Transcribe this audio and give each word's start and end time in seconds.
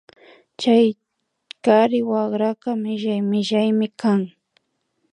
Chay 0.59 0.87
kari 1.63 1.99
wakraka 2.11 2.69
millay 2.83 3.21
millaymi 3.31 3.87
kan 4.01 4.21